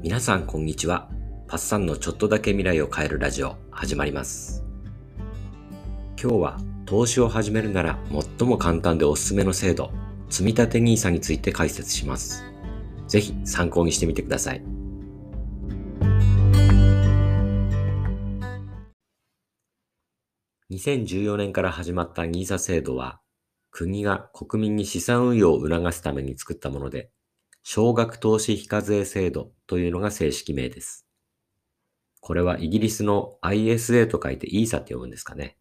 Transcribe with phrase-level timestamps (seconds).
[0.00, 1.10] 皆さんこんにちは。
[1.48, 4.64] パッサンのちょっとだけ未来を変えるラジオ始まります。
[6.22, 7.98] 今日は投資を始めるなら
[8.38, 9.90] 最も簡単でおすすめの制度、
[10.30, 12.44] 積立 NISA について解説します。
[13.08, 14.62] ぜひ参考にしてみてください。
[20.70, 23.20] 2014年から始まった NISA 制度は、
[23.72, 27.10] 国が国民に資産運用を促すために作ったもので、
[27.62, 31.06] 少額投資非課税制度というのが正式名です。
[32.20, 35.56] これはイギリスの ISA と書いて ESA って読むんですかね。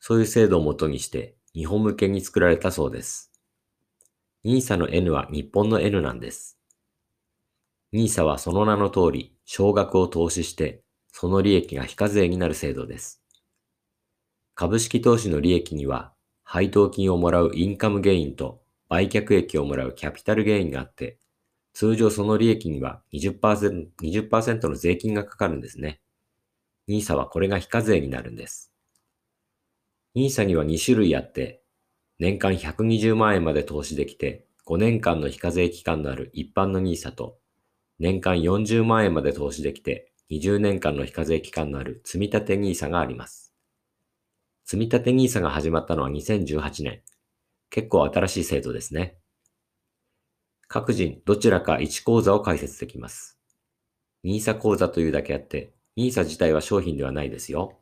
[0.00, 3.32] そういう制度をもとにして日本向けに作られたそうです。
[4.44, 6.58] NISA の N は日本の N なんです。
[7.92, 13.22] NISA はその名の通り少額を投資してその利益が非課税になる制度です。
[14.56, 18.63] 株式投資の利益には配当金をもらうインカムゲインと
[18.94, 21.18] 売却益をもらうキャピタルゲインがあって、
[21.72, 26.00] 通常その利益には 20%, 20の税金がかかるんですね。
[26.88, 28.72] NISA はこれが非課税になるんです。
[30.14, 31.64] NISA には2種類あって、
[32.20, 37.38] 年間120万円まで投資できて5年間の非課税期間のある一般の NISA と、
[37.98, 43.52] 年間40万円まで投資できて20年間の非課税期間のある積立 NISA があります。
[44.64, 47.02] 積立 NISA が始まったのは2018年。
[47.74, 49.16] 結構新しい制度ですね。
[50.68, 53.40] 各人どちらか1口座を開設できます。
[54.24, 57.80] NISA 口座というだけあって、NISA 自体は商品ではないですよ。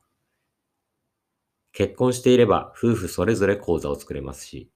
[1.73, 4.71] 結婚していれば夫婦それぞれ口座を作れますし、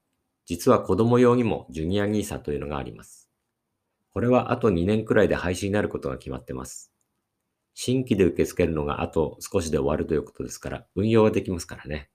[0.45, 3.31] 実は子供用にもジュニア NISA というのがあります。
[4.13, 6.93] これはあと2年くらいで廃止になることが決まってます。
[7.73, 12.11] 新規で受け付けるのがあと少しで終わるということですから、運用はできますからね。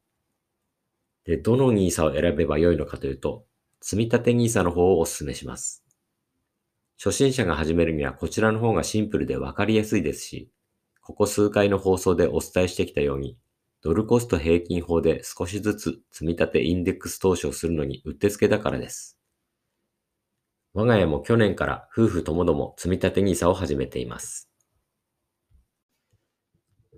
[1.26, 3.46] で、どの NISA を選べばよいのかというと、
[3.82, 5.84] 積立 NISA の方をお勧めします。
[6.98, 10.52] 初心者が始めるにはこちらの方がシンプルでわかりやすいですし、
[11.02, 13.38] ここ数回の放送でお伝えしてきたように、
[13.82, 19.18] ドルコスト平均法で少しずつ積み立てインデックス投資をするのにうってつけだからです。
[20.74, 24.50] 我が家も去年から夫婦ともども積み立て NISA を始めています。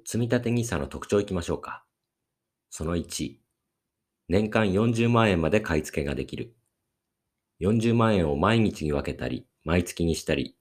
[0.06, 1.86] 積み立て NISA の特徴いきましょうか。
[2.70, 3.43] その1、
[4.30, 6.56] 年間40万円まで買い付けができる。
[7.60, 10.56] 40万円を毎日に分けたり、毎月にしたり、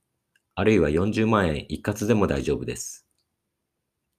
[0.55, 3.07] あるいは40万円一括でも大丈夫です。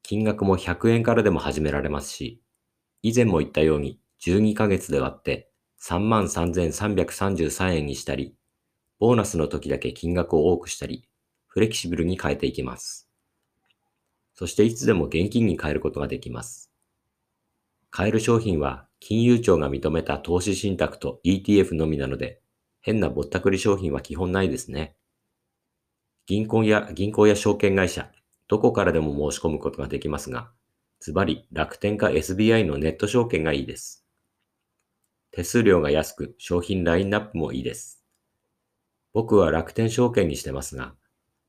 [0.02, 2.42] 金額も100円からでも始められますし、
[3.02, 8.36] 以前も言ったように12ヶ月で割って33,333円にしたり、
[9.00, 11.08] ボーナスの時だけ金額を多くしたり、
[11.48, 13.10] フレキシブルに変えていきます。
[14.34, 16.73] そしていつでも現金に変えることができます。
[17.96, 22.42] 買える商品は金融庁が認めた投資信託と ETF のみなので、
[22.82, 24.96] 変なぼったくり商品は基本ないですね。
[26.26, 28.10] 銀行や、銀行や証券会社、
[28.48, 30.50] どこからでも申し込むことができますが、
[31.02, 34.04] ズバリ楽天か SBI のネット証券がいいです。
[35.30, 38.04] 手数料が安く、商品ラインナップもいいです。
[39.14, 40.96] 僕は楽天証券にしてますが、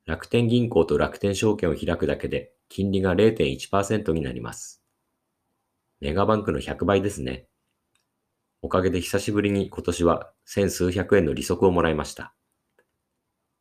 [0.05, 4.84] 楽天銀行と楽天証券を開くだけで金利が0.1%になります。
[6.04, 7.47] メガバンクの100倍ですね。
[8.60, 12.34] おかげで久しぶりに今年は千数百円の利息をもらいました。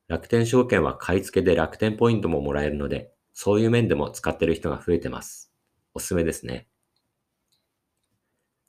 [0.09, 5.53] 楽天証券は買い付けで楽天ポイントももらえるので、そういう面でも使ってる人が増えてます。
[5.93, 6.67] おすすめですね。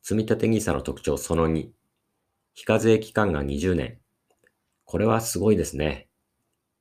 [0.03, 1.71] 積立 NISA の特徴その2。
[2.53, 3.99] 非課税期間が20年。
[4.85, 6.07] これはすごいですね。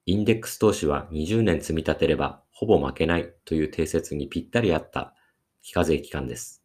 [0.05, 5.15] インデックス投資は20年積み立てればほぼ負けないという定説にぴったり合った
[5.63, 6.62] 非課税期間です。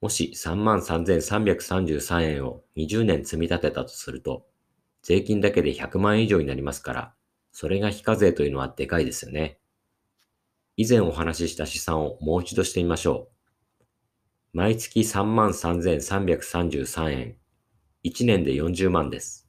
[0.00, 4.46] もし33,333円を20年積み立てたとすると、
[5.02, 7.14] 税金だけで100万円以上になりますから、
[7.52, 9.58] それが非課税というのはでかいですよね。
[10.76, 13.28] 以前お話しした試算をもう一度してみましょ
[14.54, 14.56] う。
[14.56, 17.36] 毎月33,333円。
[18.04, 19.46] 1年で40万です。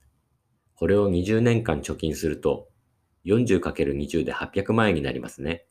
[0.75, 2.67] これを20年間貯金すると、
[3.25, 5.65] 40×20 で800万円になりますね。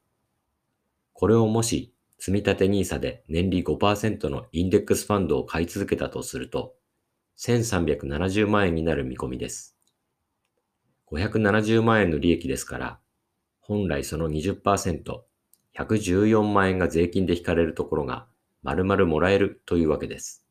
[1.12, 6.74] これをもし積立 NISA で年利5%のインデックスファンドを買い続けたとすると、
[7.38, 9.74] 1370万円になる見込みです。
[11.10, 13.00] 570万円の利益ですから、
[13.58, 15.22] 本来その20%、
[15.74, 18.26] 114万円が税金で引かれるところが
[18.62, 20.44] 丸々もらえるというわけです。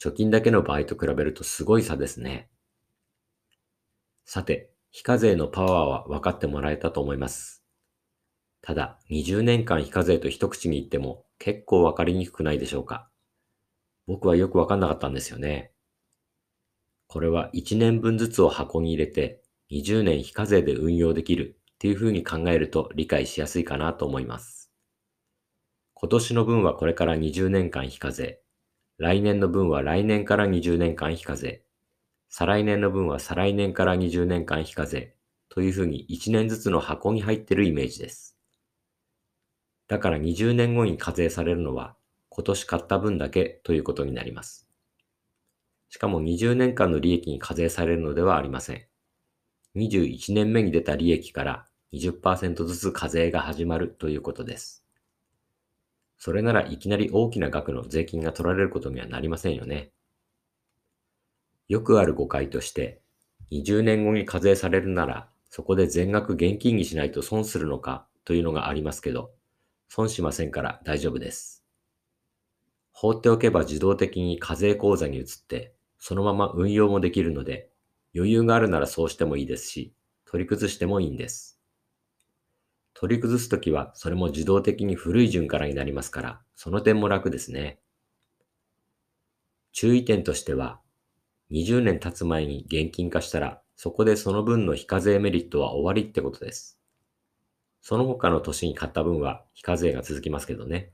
[0.00, 2.48] 貯金だけの場合と比べるとすごい差ですね。
[4.24, 7.63] さて、非課税のパワーは分かってもらえたと思います。
[8.64, 13.10] ただ、20年間非課税と一口に言っても結構わかりにくくないでしょうか。
[14.06, 15.72] 僕はよくわかんなかったんですよね。
[17.06, 24.72] これは1年分ずつを箱に入れて、20年非課税で運用できるっていうふうに考えると理解しやすいかなと思います。
[25.92, 28.40] 今年の分はこれから20年間非課税。
[28.96, 31.66] 来年の分は来年から20年間非課税。
[32.30, 35.16] 再来年の分は再来年から20年間非課税。
[35.50, 38.33] というふうに1年ずつの箱に入ってるイメージです。
[39.88, 41.96] だから20年後に課税されるのは
[42.30, 44.68] 今年買った分だけということになります。
[45.88, 48.82] しかも20年間の利益に課税されるのではありません。
[49.76, 54.84] 21年目に出た利益から20%ずつ課税が始まるということです。
[56.18, 59.92] それならいきなり大きな額の税金が取られることにはなりませんよね。
[61.68, 63.00] よくある誤解として、
[63.52, 69.32] 20年後に課税されるなら、そこで全額現金にしないと損するのかというのがありますけど、
[69.88, 71.64] 損しませんから大丈夫です。
[72.92, 77.70] 放っておけば自動的に課税口座に移って、そのまま運用もできるので、
[78.14, 79.94] 余裕があるならそうしてもいいですし、
[80.24, 81.60] 取り崩してもいいんです。
[82.94, 87.80] 取り崩すときはそれも自動的に古い順からになりますから、その点も楽ですね。
[89.72, 90.80] 注意点としては、
[91.50, 96.78] 20年経つ前に現金化したら、そこでその分の非課税メリットは終わりってことです。
[97.86, 100.90] その他の年に買った分は非課税が続きますけどね。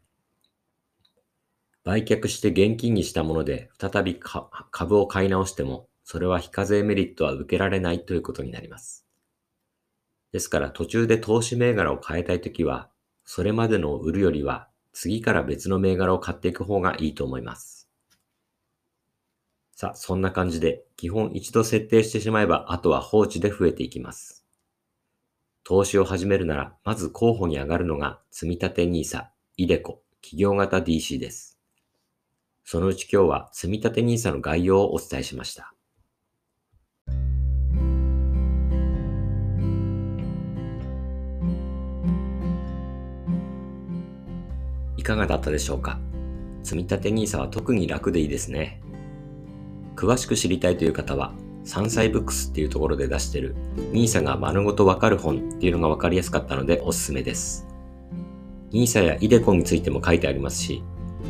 [1.85, 9.07] 売却して現金にしたもので再び株を買い直しても、それは非課税メリットは受けられないということになります。
[10.33, 12.91] ですから途中で投資銘柄を変えたいときは、
[13.25, 17.89] それまでのを売るよりは次から別の銘柄を買っていく方がいいと思います。
[19.77, 24.40] さあ、そんな感じで基本一度設定してしまえばあとは放置で増えていきます。
[25.71, 29.27] 投資を始めるなら、まず候補に上がるのが積立 NISA、
[29.57, 31.61] イデコ、企業型 DC です。
[32.65, 35.73] そのうち今日は積立 NISA の概要をお伝えしました。
[44.97, 46.01] いかがだったでしょうか？
[46.65, 48.83] 積立 NISA は特に楽でいいですね。
[49.95, 51.33] 詳しく知りたいという方は、
[51.65, 53.55] 山菜ブックスっていうところで出してる
[53.93, 57.67] NISA が丸ごとわかる本っていうのがわかりやすかったのでおすすめです。
[58.73, 60.83] NISA や iDeCo についても書いてありますし、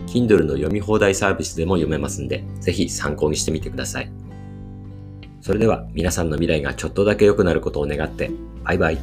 [0.07, 4.13] Kindle の読み放題サービスでも読めますんで、ぜひ参考にしてみてください。
[5.41, 8.31] それでは皆さんの未来がちょっとだけ良くなることを願って、
[8.63, 8.99] バイバイ。